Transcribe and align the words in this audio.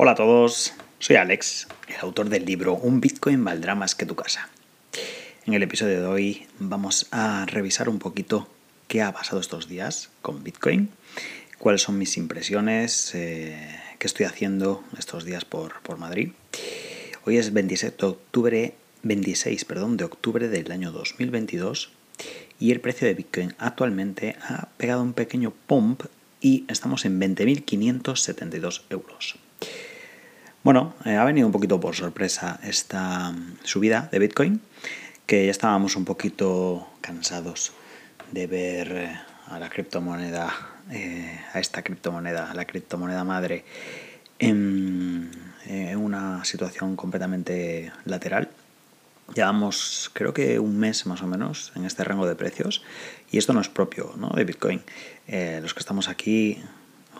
Hola 0.00 0.12
a 0.12 0.14
todos, 0.14 0.74
soy 1.00 1.16
Alex, 1.16 1.66
el 1.88 1.96
autor 2.02 2.28
del 2.28 2.44
libro 2.44 2.74
Un 2.74 3.00
Bitcoin 3.00 3.42
valdrá 3.42 3.74
más 3.74 3.96
que 3.96 4.06
tu 4.06 4.14
casa. 4.14 4.48
En 5.44 5.54
el 5.54 5.62
episodio 5.64 6.00
de 6.00 6.06
hoy 6.06 6.46
vamos 6.60 7.08
a 7.10 7.44
revisar 7.46 7.88
un 7.88 7.98
poquito 7.98 8.46
qué 8.86 9.02
ha 9.02 9.10
pasado 9.10 9.40
estos 9.40 9.68
días 9.68 10.10
con 10.22 10.44
Bitcoin, 10.44 10.90
cuáles 11.58 11.82
son 11.82 11.98
mis 11.98 12.16
impresiones, 12.16 13.12
eh, 13.16 13.58
qué 13.98 14.06
estoy 14.06 14.26
haciendo 14.26 14.84
estos 14.96 15.24
días 15.24 15.44
por, 15.44 15.80
por 15.82 15.98
Madrid. 15.98 16.30
Hoy 17.24 17.38
es 17.38 17.52
26 17.52 17.96
de 17.96 18.06
octubre, 18.06 18.74
26 19.02 19.64
perdón, 19.64 19.96
de 19.96 20.04
octubre 20.04 20.48
del 20.48 20.70
año 20.70 20.92
2022 20.92 21.90
y 22.60 22.70
el 22.70 22.80
precio 22.80 23.08
de 23.08 23.14
Bitcoin 23.14 23.52
actualmente 23.58 24.36
ha 24.42 24.68
pegado 24.76 25.02
un 25.02 25.12
pequeño 25.12 25.52
pump 25.66 26.04
y 26.40 26.66
estamos 26.68 27.04
en 27.04 27.20
20.572 27.20 28.82
euros. 28.90 29.34
Bueno, 30.68 30.92
eh, 31.06 31.16
ha 31.16 31.24
venido 31.24 31.46
un 31.46 31.52
poquito 31.54 31.80
por 31.80 31.94
sorpresa 31.94 32.60
esta 32.62 33.32
subida 33.64 34.10
de 34.12 34.18
Bitcoin, 34.18 34.60
que 35.24 35.46
ya 35.46 35.50
estábamos 35.50 35.96
un 35.96 36.04
poquito 36.04 36.86
cansados 37.00 37.72
de 38.32 38.46
ver 38.46 38.92
eh, 38.92 39.20
a 39.46 39.58
la 39.58 39.70
criptomoneda, 39.70 40.52
eh, 40.90 41.40
a 41.54 41.58
esta 41.58 41.80
criptomoneda, 41.80 42.50
a 42.50 42.54
la 42.54 42.66
criptomoneda 42.66 43.24
madre, 43.24 43.64
en 44.38 45.30
una 45.96 46.44
situación 46.44 46.96
completamente 46.96 47.90
lateral 48.04 48.50
Llevamos, 49.34 50.10
creo 50.12 50.34
que 50.34 50.58
un 50.58 50.78
mes 50.78 51.06
más 51.06 51.22
o 51.22 51.26
menos 51.26 51.72
en 51.76 51.86
este 51.86 52.04
rango 52.04 52.26
de 52.26 52.34
precios 52.34 52.82
y 53.30 53.38
esto 53.38 53.54
no 53.54 53.62
es 53.62 53.70
propio 53.70 54.12
de 54.34 54.44
Bitcoin. 54.44 54.82
Los 55.62 55.72
que 55.72 55.80
estamos 55.80 56.08
aquí, 56.08 56.62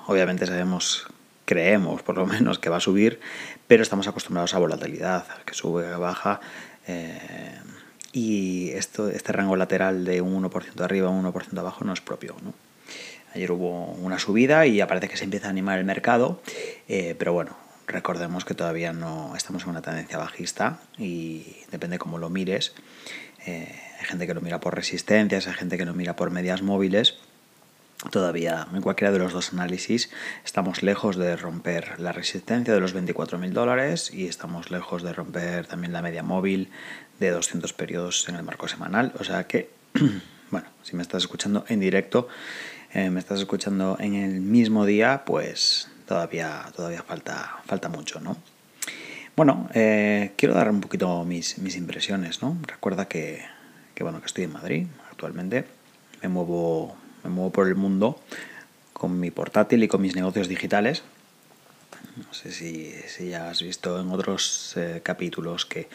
obviamente 0.06 0.44
sabemos, 0.44 1.06
creemos 1.48 2.02
por 2.02 2.18
lo 2.18 2.26
menos 2.26 2.58
que 2.58 2.68
va 2.68 2.76
a 2.76 2.80
subir, 2.80 3.20
pero 3.66 3.82
estamos 3.82 4.06
acostumbrados 4.06 4.52
a 4.54 4.58
volatilidad, 4.58 5.24
que 5.46 5.54
sube, 5.54 5.82
que 5.84 5.96
baja. 5.96 6.40
Eh, 6.86 7.58
y 8.12 8.70
esto, 8.72 9.08
este 9.08 9.32
rango 9.32 9.56
lateral 9.56 10.04
de 10.04 10.20
un 10.20 10.44
1% 10.44 10.80
arriba, 10.82 11.08
un 11.08 11.24
1% 11.24 11.58
abajo 11.58 11.86
no 11.86 11.94
es 11.94 12.02
propio. 12.02 12.36
¿no? 12.42 12.52
Ayer 13.34 13.50
hubo 13.50 13.86
una 13.92 14.18
subida 14.18 14.66
y 14.66 14.82
aparece 14.82 15.08
que 15.08 15.16
se 15.16 15.24
empieza 15.24 15.46
a 15.46 15.50
animar 15.50 15.78
el 15.78 15.86
mercado, 15.86 16.42
eh, 16.86 17.14
pero 17.18 17.32
bueno, 17.32 17.56
recordemos 17.86 18.44
que 18.44 18.52
todavía 18.52 18.92
no 18.92 19.34
estamos 19.34 19.62
en 19.62 19.70
una 19.70 19.80
tendencia 19.80 20.18
bajista 20.18 20.80
y 20.98 21.56
depende 21.70 21.98
cómo 21.98 22.18
lo 22.18 22.28
mires. 22.28 22.74
Eh, 23.46 23.74
hay 24.00 24.04
gente 24.04 24.26
que 24.26 24.34
lo 24.34 24.42
mira 24.42 24.60
por 24.60 24.74
resistencias, 24.74 25.46
hay 25.46 25.54
gente 25.54 25.78
que 25.78 25.86
lo 25.86 25.94
mira 25.94 26.14
por 26.14 26.30
medias 26.30 26.60
móviles. 26.60 27.16
Todavía 28.10 28.68
en 28.72 28.80
cualquiera 28.80 29.12
de 29.12 29.18
los 29.18 29.32
dos 29.32 29.52
análisis 29.52 30.10
estamos 30.44 30.82
lejos 30.82 31.16
de 31.16 31.36
romper 31.36 31.98
la 31.98 32.12
resistencia 32.12 32.72
de 32.72 32.80
los 32.80 32.94
24.000 32.94 33.50
dólares 33.50 34.14
y 34.14 34.26
estamos 34.26 34.70
lejos 34.70 35.02
de 35.02 35.12
romper 35.12 35.66
también 35.66 35.92
la 35.92 36.00
media 36.00 36.22
móvil 36.22 36.70
de 37.18 37.30
200 37.30 37.72
periodos 37.72 38.28
en 38.28 38.36
el 38.36 38.44
marco 38.44 38.68
semanal. 38.68 39.12
O 39.18 39.24
sea 39.24 39.48
que, 39.48 39.70
bueno, 40.50 40.68
si 40.82 40.94
me 40.94 41.02
estás 41.02 41.24
escuchando 41.24 41.64
en 41.68 41.80
directo, 41.80 42.28
eh, 42.92 43.10
me 43.10 43.20
estás 43.20 43.40
escuchando 43.40 43.96
en 44.00 44.14
el 44.14 44.40
mismo 44.40 44.86
día, 44.86 45.24
pues 45.26 45.90
todavía, 46.06 46.64
todavía 46.74 47.02
falta, 47.02 47.58
falta 47.66 47.88
mucho, 47.88 48.20
¿no? 48.20 48.36
Bueno, 49.36 49.68
eh, 49.74 50.32
quiero 50.36 50.54
dar 50.54 50.70
un 50.70 50.80
poquito 50.80 51.24
mis, 51.24 51.58
mis 51.58 51.76
impresiones, 51.76 52.42
¿no? 52.42 52.56
Recuerda 52.66 53.06
que, 53.06 53.44
bueno, 54.00 54.20
que 54.20 54.26
estoy 54.26 54.44
en 54.44 54.52
Madrid 54.52 54.86
actualmente, 55.10 55.64
me 56.22 56.28
muevo, 56.28 56.96
me 57.24 57.30
muevo 57.30 57.50
por 57.50 57.68
el 57.68 57.74
mundo 57.74 58.20
con 58.92 59.20
mi 59.20 59.30
portátil 59.30 59.82
y 59.82 59.88
con 59.88 60.02
mis 60.02 60.16
negocios 60.16 60.48
digitales. 60.48 61.02
No 62.16 62.32
sé 62.34 62.50
si, 62.50 62.92
ya 63.28 63.50
has 63.50 63.62
visto 63.62 64.00
en 64.00 64.10
otros 64.10 64.74
eh, 64.76 65.00
capítulos 65.04 65.66
que 65.66 65.88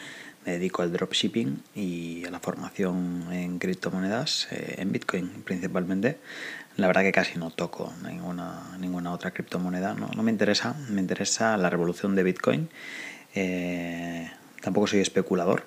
me 0.45 0.53
dedico 0.53 0.81
al 0.81 0.91
dropshipping 0.91 1.63
y 1.75 2.25
a 2.25 2.31
la 2.31 2.39
formación 2.39 3.27
en 3.31 3.59
criptomonedas, 3.59 4.47
eh, 4.51 4.75
en 4.77 4.91
Bitcoin 4.91 5.29
principalmente. 5.43 6.17
La 6.75 6.87
verdad 6.87 7.01
que 7.03 7.11
casi 7.11 7.37
no 7.37 7.51
toco 7.51 7.93
ninguna, 8.03 8.75
ninguna 8.79 9.11
otra 9.11 9.31
criptomoneda, 9.31 9.93
no, 9.93 10.23
me 10.23 10.31
interesa, 10.31 10.75
me 10.89 11.01
interesa 11.01 11.55
la 11.57 11.69
revolución 11.69 12.15
de 12.15 12.23
Bitcoin. 12.23 12.69
Eh, 13.35 14.31
tampoco 14.61 14.87
soy 14.87 14.99
especulador, 14.99 15.65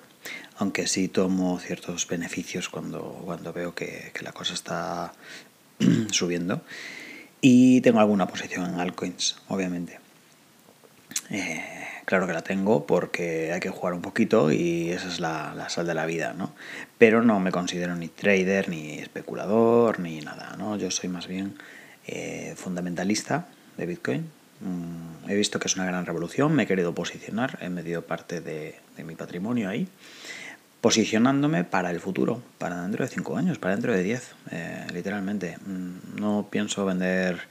aunque 0.57 0.87
sí 0.87 1.07
tomo 1.07 1.59
ciertos 1.59 2.07
beneficios 2.07 2.67
cuando, 2.67 3.21
cuando 3.25 3.53
veo 3.53 3.73
que, 3.73 4.11
la 4.21 4.33
cosa 4.33 4.53
está 4.53 5.13
subiendo. 6.11 6.61
Y 7.41 7.81
tengo 7.81 7.99
alguna 7.99 8.27
posición 8.27 8.73
en 8.73 8.79
altcoins, 8.79 9.37
obviamente. 9.47 9.99
Eh, 11.29 11.77
Claro 12.07 12.25
que 12.25 12.31
la 12.31 12.41
tengo 12.41 12.85
porque 12.85 13.51
hay 13.51 13.59
que 13.59 13.69
jugar 13.69 13.93
un 13.93 14.01
poquito 14.01 14.49
y 14.49 14.91
esa 14.91 15.09
es 15.09 15.19
la, 15.19 15.67
sal 15.67 15.87
de 15.87 15.93
la 15.93 16.05
vida, 16.05 16.33
¿no? 16.33 16.53
Pero 16.97 17.21
no 17.21 17.41
me 17.41 17.51
considero 17.51 17.97
ni 17.97 18.07
trader, 18.07 18.69
ni 18.69 18.93
especulador, 18.99 19.99
ni 19.99 20.21
nada, 20.21 20.55
¿no? 20.57 20.77
Yo 20.77 20.89
soy 20.89 21.09
más 21.09 21.27
bien 21.27 21.55
eh, 22.07 22.53
fundamentalista 22.55 23.49
de 23.75 23.85
Bitcoin. 23.85 24.29
Mm, 24.61 25.29
he 25.29 25.35
visto 25.35 25.59
que 25.59 25.67
es 25.67 25.75
una 25.75 25.83
gran 25.83 26.05
revolución, 26.05 26.53
me 26.53 26.63
he 26.63 26.65
querido 26.65 26.95
posicionar, 26.95 27.59
he 27.59 27.67
medido 27.67 28.01
parte 28.03 28.39
de, 28.39 28.79
mi 29.03 29.15
patrimonio 29.15 29.67
ahí, 29.67 29.89
posicionándome 30.81 31.63
para 31.63 31.91
el 31.91 31.99
futuro, 31.99 32.41
para 32.57 32.81
dentro 32.81 33.03
de 33.05 33.11
5 33.11 33.37
años, 33.37 33.59
para 33.59 33.73
dentro 33.73 33.93
de 33.93 34.03
10, 34.03 34.35
eh, 34.51 34.87
literalmente. 34.93 35.57
Mm, 35.65 36.19
no 36.19 36.47
pienso 36.49 36.85
vender 36.85 37.47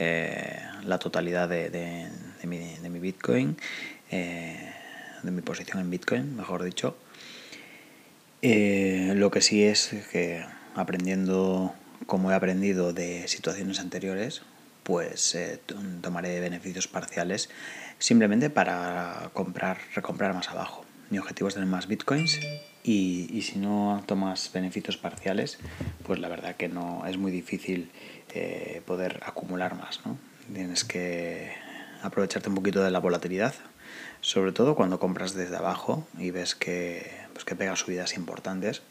eh, 0.00 0.60
la 0.84 1.00
totalidad 1.00 1.48
de, 1.48 2.08
mi, 2.44 2.98
Bitcoin, 3.00 3.56
eh, 4.12 4.72
de 5.24 5.30
mi 5.32 5.42
posición 5.42 5.80
en 5.80 5.90
Bitcoin, 5.90 6.36
mejor 6.36 6.62
dicho. 6.62 6.96
Eh, 8.42 9.12
lo 9.16 9.32
que 9.32 9.40
sí 9.40 9.64
es 9.64 9.90
que 10.12 10.44
aprendiendo 10.76 11.74
como 12.06 12.30
he 12.30 12.34
aprendido 12.36 12.92
de 12.92 13.26
situaciones 13.26 13.80
anteriores, 13.80 14.42
pues 14.84 15.36
tomaré 16.00 16.38
beneficios 16.38 16.86
parciales 16.86 17.50
simplemente 17.98 18.50
para 18.50 19.30
comprar, 19.32 19.78
recomprar 19.96 20.32
más 20.32 20.48
abajo. 20.48 20.84
Mi 21.10 21.18
objetivo 21.18 21.48
es 21.48 21.54
tener 21.54 21.68
más 21.68 21.86
bitcoins 21.86 22.38
y, 22.84 23.28
y, 23.32 23.42
si 23.42 23.58
no 23.58 24.02
tomas 24.06 24.50
beneficios 24.52 24.96
parciales, 24.96 25.58
pues 26.04 26.18
la 26.18 26.28
verdad 26.28 26.56
que 26.56 26.68
no 26.68 27.06
es 27.06 27.16
muy 27.16 27.32
difícil 27.32 27.90
eh, 28.34 28.82
poder 28.86 29.20
acumular 29.24 29.74
más. 29.74 30.00
¿no? 30.04 30.18
Tienes 30.52 30.84
que 30.84 31.52
aprovecharte 32.02 32.48
un 32.48 32.54
poquito 32.54 32.82
de 32.82 32.90
la 32.90 33.00
volatilidad, 33.00 33.54
sobre 34.20 34.52
todo 34.52 34.74
cuando 34.74 34.98
compras 34.98 35.34
desde 35.34 35.56
abajo 35.56 36.06
y 36.18 36.30
ves 36.30 36.54
que, 36.54 37.10
pues 37.32 37.44
que 37.44 37.56
pega 37.56 37.74
subidas 37.76 38.14
importantes. 38.14 38.82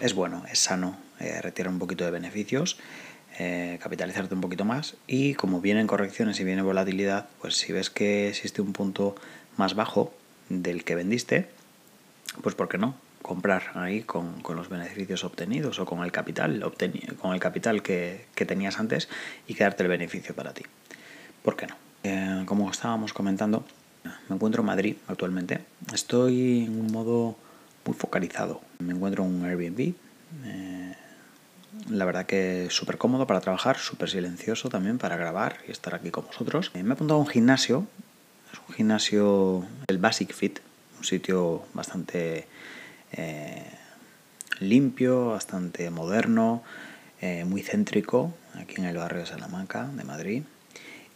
Es 0.00 0.14
bueno, 0.14 0.44
es 0.50 0.58
sano 0.58 0.98
eh, 1.20 1.40
retirar 1.40 1.72
un 1.72 1.78
poquito 1.78 2.04
de 2.04 2.10
beneficios, 2.10 2.78
eh, 3.38 3.78
capitalizarte 3.80 4.34
un 4.34 4.40
poquito 4.40 4.64
más 4.64 4.96
y 5.06 5.34
como 5.34 5.60
vienen 5.60 5.86
correcciones 5.86 6.40
y 6.40 6.44
viene 6.44 6.62
volatilidad, 6.62 7.28
pues 7.40 7.56
si 7.56 7.72
ves 7.72 7.88
que 7.88 8.28
existe 8.28 8.60
un 8.60 8.72
punto 8.72 9.14
más 9.56 9.74
bajo 9.74 10.12
del 10.48 10.84
que 10.84 10.94
vendiste, 10.94 11.48
pues 12.42 12.54
¿por 12.54 12.68
qué 12.68 12.78
no? 12.78 12.94
comprar 13.22 13.72
ahí 13.74 14.02
con, 14.02 14.42
los 14.54 14.68
beneficios 14.68 15.24
obtenidos 15.24 15.78
o 15.78 15.84
con 15.84 16.02
el 16.02 16.12
capital, 16.12 16.72
con 17.20 17.34
el 17.34 17.40
capital 17.40 17.82
que, 17.82 18.24
tenías 18.34 18.78
antes 18.78 19.08
y 19.46 19.54
quedarte 19.54 19.82
el 19.82 19.88
beneficio 19.88 20.34
para 20.34 20.52
ti. 20.54 20.62
¿Por 21.42 21.56
qué 21.56 21.66
no? 21.66 21.76
Eh, 22.04 22.44
como 22.46 22.70
estábamos 22.70 23.12
comentando, 23.12 23.64
me 24.28 24.36
encuentro 24.36 24.62
en 24.62 24.66
Madrid 24.66 24.96
actualmente. 25.08 25.60
Estoy 25.92 26.64
en 26.64 26.80
un 26.80 26.92
modo 26.92 27.36
muy 27.84 27.94
focalizado. 27.94 28.60
Me 28.78 28.94
encuentro 28.94 29.24
en 29.24 29.34
un 29.34 29.44
Airbnb. 29.44 29.92
Eh, 30.44 30.94
la 31.90 32.04
verdad 32.04 32.26
que 32.26 32.66
es 32.66 32.72
súper 32.74 32.98
cómodo 32.98 33.26
para 33.26 33.40
trabajar, 33.40 33.78
súper 33.78 34.08
silencioso 34.08 34.68
también 34.68 34.98
para 34.98 35.16
grabar 35.16 35.58
y 35.66 35.72
estar 35.72 35.94
aquí 35.94 36.10
con 36.10 36.26
vosotros. 36.26 36.70
Eh, 36.74 36.82
me 36.82 36.90
he 36.90 36.92
apuntado 36.92 37.18
a 37.18 37.22
un 37.22 37.28
gimnasio. 37.28 37.86
Es 38.52 38.58
un 38.68 38.74
gimnasio, 38.74 39.66
el 39.86 39.98
Basic 39.98 40.32
Fit, 40.32 40.60
un 40.98 41.04
sitio 41.04 41.64
bastante 41.74 42.46
eh, 43.12 43.64
limpio, 44.60 45.28
bastante 45.28 45.90
moderno, 45.90 46.62
eh, 47.20 47.44
muy 47.44 47.62
céntrico, 47.62 48.34
aquí 48.54 48.76
en 48.78 48.84
el 48.84 48.96
barrio 48.96 49.20
de 49.20 49.26
Salamanca, 49.26 49.90
de 49.92 50.04
Madrid. 50.04 50.42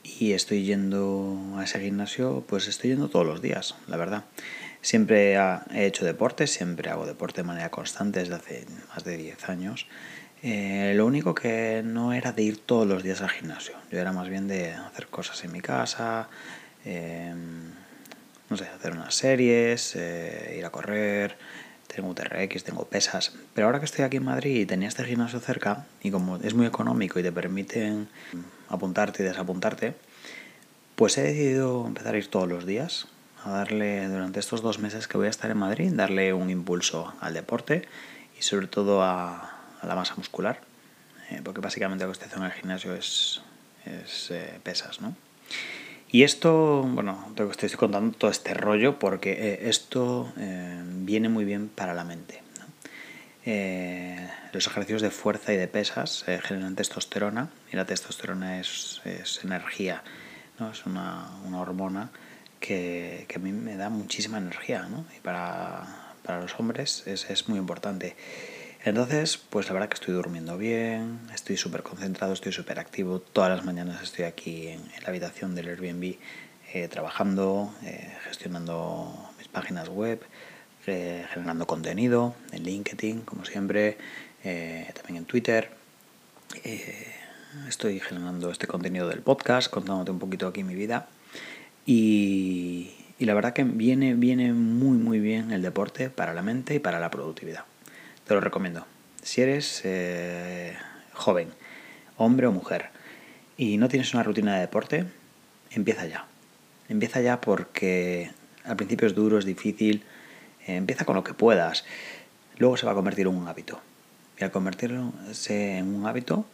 Y 0.02 0.32
estoy 0.32 0.64
yendo 0.64 1.38
a 1.56 1.64
ese 1.64 1.80
gimnasio, 1.80 2.44
pues 2.48 2.66
estoy 2.66 2.90
yendo 2.90 3.08
todos 3.08 3.26
los 3.26 3.40
días, 3.40 3.76
la 3.86 3.96
verdad. 3.96 4.24
Siempre 4.80 5.34
he 5.34 5.86
hecho 5.86 6.04
deporte, 6.04 6.48
siempre 6.48 6.90
hago 6.90 7.06
deporte 7.06 7.42
de 7.42 7.46
manera 7.46 7.70
constante 7.70 8.18
desde 8.18 8.34
hace 8.34 8.66
más 8.88 9.04
de 9.04 9.16
10 9.16 9.48
años. 9.48 9.86
Eh, 10.42 10.92
lo 10.96 11.06
único 11.06 11.36
que 11.36 11.82
no 11.84 12.12
era 12.12 12.32
de 12.32 12.42
ir 12.42 12.58
todos 12.58 12.84
los 12.84 13.04
días 13.04 13.20
al 13.20 13.30
gimnasio, 13.30 13.76
yo 13.92 14.00
era 14.00 14.12
más 14.12 14.28
bien 14.28 14.48
de 14.48 14.72
hacer 14.72 15.06
cosas 15.06 15.44
en 15.44 15.52
mi 15.52 15.60
casa, 15.60 16.28
no 16.84 18.56
sé, 18.56 18.66
hacer 18.66 18.92
unas 18.92 19.14
series, 19.14 19.96
ir 19.96 20.64
a 20.64 20.70
correr, 20.70 21.36
tengo 21.94 22.08
UTRX, 22.10 22.64
tengo 22.64 22.84
pesas. 22.86 23.32
Pero 23.54 23.66
ahora 23.66 23.78
que 23.78 23.84
estoy 23.84 24.04
aquí 24.04 24.16
en 24.16 24.24
Madrid 24.24 24.60
y 24.60 24.66
tenía 24.66 24.88
este 24.88 25.04
gimnasio 25.04 25.40
cerca, 25.40 25.86
y 26.02 26.10
como 26.10 26.36
es 26.36 26.54
muy 26.54 26.66
económico 26.66 27.18
y 27.18 27.22
te 27.22 27.32
permiten 27.32 28.08
apuntarte 28.68 29.22
y 29.22 29.26
desapuntarte, 29.26 29.94
pues 30.96 31.18
he 31.18 31.22
decidido 31.22 31.86
empezar 31.86 32.14
a 32.14 32.18
ir 32.18 32.28
todos 32.28 32.48
los 32.48 32.66
días, 32.66 33.08
a 33.44 33.50
darle 33.50 34.08
durante 34.08 34.40
estos 34.40 34.62
dos 34.62 34.78
meses 34.78 35.08
que 35.08 35.18
voy 35.18 35.26
a 35.26 35.30
estar 35.30 35.50
en 35.50 35.58
Madrid, 35.58 35.92
darle 35.92 36.32
un 36.32 36.50
impulso 36.50 37.12
al 37.20 37.34
deporte 37.34 37.86
y 38.38 38.42
sobre 38.42 38.66
todo 38.66 39.02
a, 39.02 39.58
la 39.82 39.94
masa 39.96 40.14
muscular, 40.16 40.60
eh, 41.30 41.40
porque 41.42 41.60
básicamente 41.60 42.04
lo 42.04 42.10
que 42.10 42.12
estoy 42.12 42.26
haciendo 42.26 42.46
en 42.46 42.52
el 42.52 42.58
gimnasio 42.58 42.94
es, 42.94 43.42
es 43.84 44.30
eh, 44.30 44.60
pesas, 44.62 45.00
¿no? 45.00 45.16
Y 46.12 46.24
esto, 46.24 46.82
bueno, 46.82 47.32
te 47.34 47.42
estoy 47.48 47.70
contando 47.70 48.14
todo 48.14 48.30
este 48.30 48.52
rollo 48.52 48.98
porque 48.98 49.32
eh, 49.32 49.70
esto 49.70 50.30
eh, 50.36 50.82
viene 50.84 51.30
muy 51.30 51.46
bien 51.46 51.70
para 51.70 51.94
la 51.94 52.04
mente. 52.04 52.42
Eh, 53.46 54.28
los 54.52 54.66
ejercicios 54.66 55.00
de 55.00 55.10
fuerza 55.10 55.54
y 55.54 55.56
de 55.56 55.68
pesas 55.68 56.24
generan 56.42 56.76
testosterona 56.76 57.48
y 57.72 57.76
la 57.76 57.86
testosterona 57.86 58.60
es, 58.60 59.00
energía, 59.42 60.02
¿no? 60.60 60.70
es 60.70 60.84
una, 60.84 61.30
hormona 61.54 62.10
que, 62.60 63.26
a 63.34 63.38
mí 63.38 63.50
me 63.50 63.76
da 63.76 63.88
muchísima 63.88 64.36
energía 64.36 64.82
¿no? 64.82 65.06
y 65.16 65.20
para, 65.20 65.86
los 66.28 66.54
hombres 66.60 67.04
es, 67.06 67.30
es 67.30 67.48
muy 67.48 67.58
importante. 67.58 68.16
Entonces, 68.84 69.36
pues 69.36 69.68
la 69.68 69.74
verdad 69.74 69.88
que 69.88 69.94
estoy 69.94 70.12
durmiendo 70.12 70.58
bien, 70.58 71.20
estoy 71.32 71.56
súper 71.56 71.84
concentrado, 71.84 72.32
estoy 72.32 72.50
súper 72.50 72.80
activo. 72.80 73.20
Todas 73.20 73.48
las 73.48 73.64
mañanas 73.64 74.02
estoy 74.02 74.24
aquí 74.24 74.66
en, 74.66 74.80
la 75.02 75.08
habitación 75.08 75.54
del 75.54 75.68
Airbnb 75.68 76.16
eh, 76.72 76.88
trabajando, 76.88 77.72
eh, 77.84 78.12
gestionando 78.24 79.30
mis 79.38 79.46
páginas 79.46 79.88
web, 79.88 80.20
eh, 80.88 81.24
generando 81.32 81.64
contenido 81.68 82.34
en 82.50 82.64
LinkedIn, 82.64 83.20
como 83.20 83.44
siempre, 83.44 83.98
también 84.42 85.18
en 85.18 85.24
Twitter. 85.26 85.70
estoy 87.68 88.00
generando 88.00 88.50
este 88.50 88.66
contenido 88.66 89.08
del 89.08 89.20
podcast, 89.20 89.70
contándote 89.70 90.10
un 90.10 90.18
poquito 90.18 90.48
aquí 90.48 90.64
mi 90.64 90.74
vida. 90.74 91.06
Y, 91.86 92.90
y 93.20 93.26
la 93.26 93.34
verdad 93.34 93.52
que 93.52 93.62
viene, 93.62 94.14
viene 94.14 94.52
muy, 94.52 94.98
muy 94.98 95.20
bien 95.20 95.52
el 95.52 95.62
deporte 95.62 96.10
para 96.10 96.34
la 96.34 96.42
mente 96.42 96.74
y 96.74 96.78
para 96.80 96.98
la 96.98 97.12
productividad. 97.12 97.64
Te 98.26 98.34
lo 98.34 98.40
recomiendo. 98.40 98.86
Si 99.22 99.40
eres 99.40 99.82
eh, 99.84 100.76
joven, 101.12 101.48
hombre 102.16 102.46
o 102.46 102.52
mujer, 102.52 102.90
y 103.56 103.76
no 103.76 103.88
tienes 103.88 104.14
una 104.14 104.22
rutina 104.22 104.54
de 104.54 104.60
deporte, 104.60 105.04
empieza 105.70 106.06
ya. 106.06 106.26
Empieza 106.88 107.20
ya 107.20 107.40
porque 107.40 108.30
al 108.64 108.76
principio 108.76 109.06
es 109.06 109.14
duro, 109.14 109.38
es 109.38 109.44
difícil. 109.44 110.02
Eh, 110.66 110.76
empieza 110.76 111.04
con 111.04 111.16
lo 111.16 111.24
que 111.24 111.34
puedas. 111.34 111.84
Luego 112.58 112.76
se 112.76 112.86
va 112.86 112.92
a 112.92 112.94
convertir 112.94 113.26
en 113.26 113.34
un 113.36 113.48
hábito. 113.48 113.80
Y 114.38 114.44
al 114.44 114.50
convertirlo 114.50 115.12
en 115.48 115.94
un 115.94 116.06
hábito, 116.06 116.46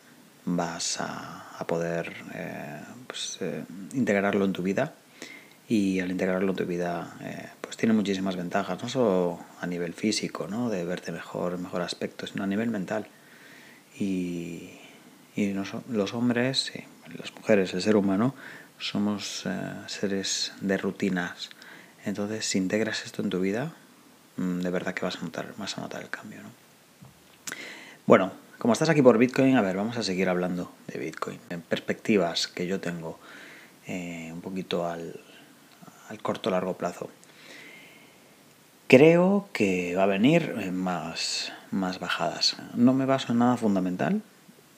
vas 0.44 1.00
a, 1.00 1.64
poder 1.66 2.14
eh, 2.34 2.80
pues, 3.06 3.40
integrarlo 3.92 4.44
en 4.44 4.52
tu 4.52 4.62
vida 4.62 4.94
y 5.68 6.00
al 6.00 6.10
integrarlo 6.10 6.50
en 6.50 6.56
tu 6.56 6.64
vida 6.64 7.16
eh, 7.20 7.48
pues 7.68 7.76
tiene 7.76 7.92
muchísimas 7.92 8.34
ventajas, 8.34 8.82
no 8.82 8.88
solo 8.88 9.40
a 9.60 9.66
nivel 9.66 9.92
físico, 9.92 10.48
¿no? 10.48 10.70
de 10.70 10.86
verte 10.86 11.12
mejor, 11.12 11.58
mejor 11.58 11.82
aspecto, 11.82 12.26
sino 12.26 12.42
a 12.42 12.46
nivel 12.46 12.70
mental. 12.70 13.08
Y, 14.00 14.70
y 15.36 15.52
los 15.52 16.14
hombres, 16.14 16.72
las 17.14 17.34
mujeres, 17.34 17.74
el 17.74 17.82
ser 17.82 17.96
humano, 17.96 18.34
somos 18.78 19.44
eh, 19.44 19.50
seres 19.86 20.54
de 20.62 20.78
rutinas. 20.78 21.50
Entonces, 22.06 22.46
si 22.46 22.56
integras 22.56 23.04
esto 23.04 23.20
en 23.20 23.28
tu 23.28 23.38
vida, 23.38 23.74
mm, 24.38 24.60
de 24.60 24.70
verdad 24.70 24.94
que 24.94 25.04
vas 25.04 25.16
a 25.16 25.20
notar, 25.20 25.52
vas 25.58 25.76
a 25.76 25.82
notar 25.82 26.00
el 26.00 26.08
cambio. 26.08 26.40
¿no? 26.42 26.48
Bueno, 28.06 28.32
como 28.56 28.72
estás 28.72 28.88
aquí 28.88 29.02
por 29.02 29.18
Bitcoin, 29.18 29.58
a 29.58 29.60
ver, 29.60 29.76
vamos 29.76 29.98
a 29.98 30.02
seguir 30.02 30.30
hablando 30.30 30.72
de 30.86 31.00
Bitcoin. 31.00 31.38
En 31.50 31.60
perspectivas 31.60 32.48
que 32.48 32.66
yo 32.66 32.80
tengo 32.80 33.18
eh, 33.86 34.30
un 34.32 34.40
poquito 34.40 34.86
al, 34.86 35.20
al 36.08 36.22
corto 36.22 36.48
largo 36.48 36.78
plazo. 36.78 37.10
Creo 38.88 39.48
que 39.52 39.94
va 39.94 40.04
a 40.04 40.06
venir 40.06 40.54
más, 40.72 41.52
más 41.70 42.00
bajadas. 42.00 42.56
No 42.74 42.94
me 42.94 43.04
baso 43.04 43.32
en 43.32 43.38
nada 43.38 43.58
fundamental, 43.58 44.22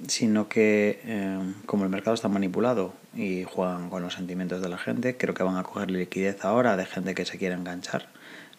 sino 0.08 0.48
que 0.48 1.00
em, 1.04 1.54
como 1.64 1.84
el 1.84 1.90
mercado 1.90 2.14
está 2.14 2.28
manipulado 2.28 2.92
y 3.14 3.44
juegan 3.44 3.88
con 3.88 4.02
los 4.02 4.14
sentimientos 4.14 4.62
de 4.62 4.68
la 4.68 4.78
gente, 4.78 5.16
creo 5.16 5.32
que 5.34 5.44
van 5.44 5.56
a 5.56 5.62
coger 5.62 5.92
liquidez 5.92 6.44
ahora 6.44 6.76
de 6.76 6.86
gente 6.86 7.14
que 7.14 7.24
se 7.24 7.38
quiere 7.38 7.54
enganchar, 7.54 8.08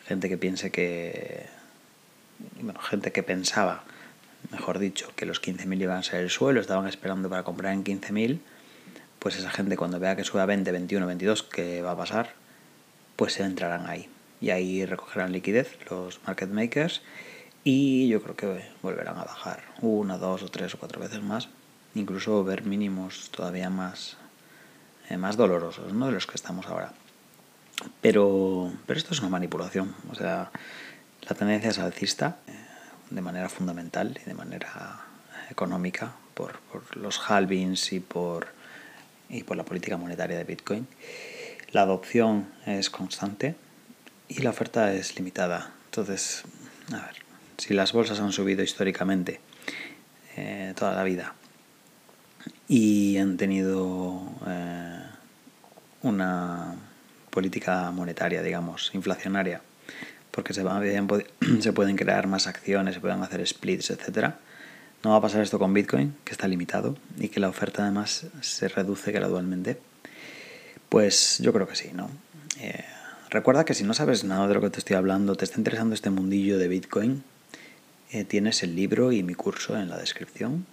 gente 0.06 0.30
que 0.30 0.38
piense 0.38 0.72
que, 0.72 1.48
bueno, 2.62 2.80
gente 2.80 3.12
que 3.12 3.22
pensaba, 3.22 3.84
mejor 4.52 4.80
dicho, 4.80 5.12
que 5.18 5.26
los 5.26 5.42
15.000 5.42 5.82
iban 5.82 5.98
a 5.98 6.04
ser 6.04 6.22
el 6.22 6.30
suelo, 6.30 6.62
estaban 6.62 6.88
esperando 6.88 7.30
para 7.30 7.44
comprar 7.44 7.74
en 7.74 7.84
15.000, 7.84 8.40
pues 9.20 9.38
esa 9.38 9.50
gente 9.50 9.76
cuando 9.76 10.00
vea 10.00 10.16
que 10.16 10.24
sube 10.24 10.42
a 10.42 10.46
20, 10.46 10.72
21, 10.72 11.06
22, 11.06 11.44
¿qué 11.44 11.82
va 11.82 11.92
a 11.92 11.98
pasar? 11.98 12.42
pues 13.22 13.34
se 13.34 13.44
entrarán 13.44 13.86
ahí. 13.88 14.10
Y 14.42 14.50
ahí 14.50 14.86
recogerán 14.86 15.32
liquidez 15.32 15.78
los 15.90 16.20
market 16.26 16.50
makers 16.50 17.02
y 17.64 18.08
yo 18.08 18.22
creo 18.24 18.36
que 18.36 18.66
volverán 18.82 19.18
a 19.18 19.24
bajar 19.24 19.62
una, 19.82 20.18
dos 20.18 20.42
o 20.42 20.50
tres 20.50 20.74
o 20.74 20.80
cuatro 20.80 21.00
veces 21.00 21.22
más, 21.22 21.50
incluso 21.94 22.44
ver 22.44 22.64
mínimos 22.64 23.30
todavía 23.30 23.70
más, 23.70 24.18
eh, 25.10 25.18
más 25.18 25.38
dolorosos 25.38 25.94
¿no? 25.94 26.08
de 26.08 26.14
los 26.14 26.26
que 26.26 26.36
estamos 26.36 26.66
ahora. 26.66 26.94
Pero, 28.02 28.72
pero 28.86 28.98
esto 28.98 29.14
es 29.14 29.20
una 29.20 29.30
manipulación, 29.30 29.96
o 30.12 30.16
sea, 30.16 30.52
la 31.22 31.36
tendencia 31.36 31.70
es 31.70 31.80
alcista 31.80 32.38
eh, 32.48 32.54
de 33.12 33.22
manera 33.22 33.48
fundamental 33.48 34.20
y 34.24 34.28
de 34.28 34.34
manera 34.34 35.02
económica 35.50 36.14
por, 36.34 36.60
por 36.72 36.98
los 36.98 37.20
halvings 37.30 37.94
y 37.94 38.00
por, 38.00 38.48
y 39.30 39.44
por 39.44 39.56
la 39.56 39.66
política 39.66 39.98
monetaria 39.98 40.38
de 40.38 40.44
Bitcoin. 40.46 40.88
La 41.72 41.84
adopción 41.84 42.50
es 42.66 42.90
constante 42.90 43.56
y 44.32 44.42
la 44.42 44.52
oferta 44.52 44.94
es 44.94 45.16
limitada. 45.18 45.72
Entonces, 45.86 46.44
a 46.94 47.06
ver, 47.06 47.16
si 47.58 47.74
las 47.74 47.92
bolsas 47.92 48.20
han 48.22 48.32
subido 48.32 48.64
históricamente 48.64 49.42
eh, 50.38 50.74
toda 50.76 50.96
la 50.96 51.04
vida 51.04 51.36
y 52.68 53.18
han 53.18 53.36
tenido 53.36 54.22
eh, 54.48 55.04
una 56.04 56.76
política 57.30 57.92
monetaria, 57.92 58.42
digamos, 58.42 58.92
inflacionaria, 58.94 59.62
porque 60.32 60.54
se, 60.54 60.64
se 61.62 61.74
pueden 61.74 61.98
crear 61.98 62.28
más 62.28 62.48
acciones, 62.48 62.96
se 62.96 63.02
pueden 63.02 63.22
hacer 63.22 63.46
splits, 63.46 63.92
etc. 63.92 64.36
No 65.04 65.12
va 65.12 65.18
a 65.18 65.22
pasar 65.22 65.42
esto 65.42 65.60
con 65.60 65.74
Bitcoin, 65.74 66.16
que 66.24 66.32
está 66.32 66.48
limitado 66.48 66.98
y 67.18 67.28
que 67.28 67.42
la 67.42 67.50
oferta 67.50 67.84
además 67.84 68.28
se 68.40 68.70
reduce 68.70 69.12
gradualmente. 69.12 69.78
Pues 70.88 71.40
yo 71.40 71.52
creo 71.52 71.68
que 71.68 71.76
sí, 71.76 71.92
¿no? 71.94 72.10
Eh, 72.60 72.86
recuerda 73.32 73.66
que 73.66 73.74
si 73.74 73.84
no 73.84 73.94
sabes 73.94 74.24
nada 74.24 74.48
de 74.48 74.54
lo 74.54 74.62
que 74.62 74.70
te 74.70 74.80
estoy 74.80 74.98
hablando, 74.98 75.36
te 75.36 75.46
está 75.46 75.58
interesando 75.58 75.96
este 75.96 76.10
mundillo 76.10 76.60
de 76.60 76.68
Bitcoin, 76.68 77.24
eh, 78.12 78.26
tienes 78.26 78.62
el 78.62 78.76
libro 78.76 79.12
y 79.14 79.24
mi 79.24 79.34
curso 79.34 79.78
en 79.78 79.90
la 79.90 79.98
descripción. 79.98 80.66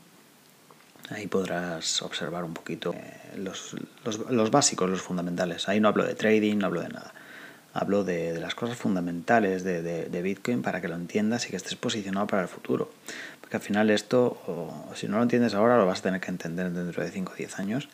Ahí 1.09 1.29
podrás 1.29 2.03
observar 2.03 2.45
un 2.45 2.53
poquito 2.53 2.93
eh, 2.93 3.39
los, 3.39 4.51
básicos, 4.51 4.91
los 4.91 5.01
fundamentales. 5.01 5.69
Ahí 5.69 5.81
no 5.81 5.89
hablo 5.89 6.05
de 6.05 6.15
trading, 6.15 6.59
no 6.59 6.67
hablo 6.67 6.83
de 6.83 6.89
nada. 6.89 7.15
Hablo 7.73 8.03
de, 8.03 8.39
las 8.41 8.57
cosas 8.57 8.77
fundamentales 8.77 9.63
de, 9.63 10.23
Bitcoin 10.23 10.63
para 10.63 10.81
que 10.81 10.89
lo 10.89 10.97
entiendas 10.97 11.47
y 11.47 11.51
que 11.51 11.57
estés 11.57 11.77
posicionado 11.77 12.27
para 12.27 12.43
el 12.43 12.49
futuro. 12.49 12.91
Porque 13.41 13.57
al 13.57 13.63
final 13.63 13.89
esto, 13.91 14.89
si 14.95 15.07
no 15.07 15.19
lo 15.19 15.23
entiendes 15.23 15.55
ahora, 15.55 15.79
lo 15.79 15.87
vas 15.87 16.01
a 16.01 16.03
tener 16.03 16.21
que 16.21 16.31
entender 16.31 16.73
dentro 16.73 17.05
de 17.05 17.11
5 17.11 17.33
o 17.33 17.37
10 17.37 17.59
años. 17.61 17.89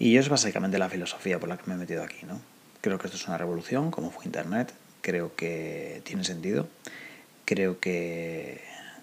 Y 0.00 0.16
es 0.16 0.28
básicamente 0.28 0.78
la 0.78 0.88
filosofía 0.88 1.38
por 1.38 1.48
la 1.48 1.56
que 1.58 1.64
me 1.66 1.74
he 1.74 1.78
metido 1.78 2.02
aquí, 2.02 2.26
¿no? 2.26 2.40
Creo 2.80 2.98
que 2.98 3.06
esto 3.06 3.16
es 3.16 3.26
una 3.26 3.38
revolución, 3.38 3.90
como 3.90 4.10
fue 4.10 4.24
Internet, 4.24 4.72
creo 5.00 5.34
que 5.34 6.00
tiene 6.04 6.24
sentido, 6.24 6.68
creo 7.44 7.80
que 7.80 8.62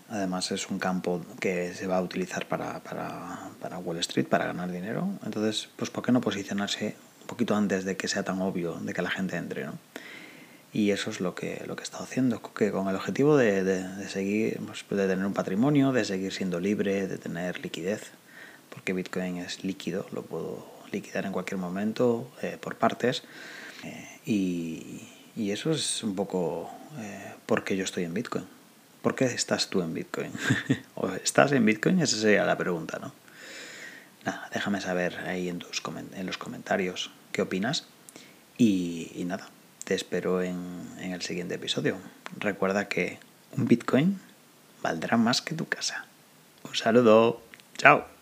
además 0.10 0.52
es 0.52 0.70
un 0.70 0.80
campo 0.80 1.22
que 1.40 1.74
se 1.74 1.88
va 1.88 1.98
a 1.98 2.02
utilizar 2.02 2.48
para, 2.48 2.82
para, 2.84 3.78
Wall 3.80 3.98
Street, 3.98 4.28
para 4.28 4.46
ganar 4.46 4.72
dinero, 4.72 5.10
entonces, 5.26 5.70
pues 5.76 5.90
¿por 5.90 6.04
qué 6.04 6.12
no 6.12 6.22
posicionarse 6.22 6.96
un 7.22 7.28
poquito 7.28 7.56
antes 7.56 7.84
de 7.84 7.98
que 7.98 8.08
sea 8.08 8.24
tan 8.24 8.42
obvio 8.42 8.76
de 8.76 8.94
que 8.94 9.02
la 9.02 9.10
gente 9.10 9.36
entre, 9.36 9.66
¿no? 9.66 9.74
Y 10.72 10.92
eso 10.92 11.10
es 11.10 11.22
lo 11.22 11.36
que, 11.36 11.64
lo 11.68 11.76
que 11.76 11.84
he 11.84 11.84
estado 11.84 12.04
haciendo, 12.04 12.42
que 12.54 12.70
con 12.72 12.90
el 12.90 12.96
objetivo 12.96 13.38
de, 13.38 13.64
de, 13.64 14.10
seguir, 14.10 14.60
pues, 14.66 14.86
de 14.90 15.08
tener 15.08 15.26
un 15.26 15.34
patrimonio, 15.34 15.94
de 15.94 16.04
seguir 16.04 16.34
siendo 16.34 16.60
libre, 16.60 17.08
de 17.08 17.18
tener 17.18 17.62
liquidez, 17.62 18.12
porque 18.70 18.92
Bitcoin 18.92 19.38
es 19.38 19.64
líquido, 19.64 20.06
lo 20.12 20.24
puedo 20.24 20.68
liquidar 20.92 21.26
en 21.26 21.32
cualquier 21.32 21.60
momento 21.60 22.30
eh, 22.42 22.58
por 22.60 22.76
partes. 22.76 23.24
Eh, 23.86 25.02
y, 25.36 25.52
eso 25.52 25.72
es 25.72 26.04
un 26.04 26.16
poco 26.16 26.72
eh, 27.00 27.34
por 27.46 27.64
qué 27.64 27.78
yo 27.78 27.84
estoy 27.84 28.04
en 28.04 28.14
Bitcoin. 28.14 28.46
¿Por 29.02 29.16
qué 29.16 29.26
estás 29.26 29.70
tú 29.70 29.82
en 29.82 29.94
Bitcoin? 29.94 30.32
¿O 30.96 31.10
estás 31.12 31.52
en 31.52 31.66
Bitcoin? 31.66 32.02
Esa 32.02 32.18
sería 32.18 32.46
la 32.46 32.58
pregunta, 32.58 33.00
¿no? 33.00 33.14
Nada, 34.26 34.50
déjame 34.52 34.82
saber 34.82 35.20
ahí 35.28 35.50
en, 35.50 35.60
tus 35.60 35.82
en 36.16 36.26
los 36.26 36.38
comentarios 36.38 37.12
qué 37.32 37.44
opinas. 37.44 37.86
Y, 38.58 39.12
nada, 39.26 39.50
te 39.84 39.94
espero 39.94 40.42
en, 40.42 40.90
en 41.00 41.12
el 41.12 41.22
siguiente 41.22 41.56
episodio. 41.56 41.98
Recuerda 42.40 42.88
que 42.88 43.20
un 43.56 43.68
Bitcoin 43.68 44.20
valdrá 44.82 45.18
más 45.18 45.42
que 45.42 45.54
tu 45.54 45.68
casa. 45.68 46.06
Un 46.64 46.76
saludo. 46.76 47.42
Chao. 47.78 48.15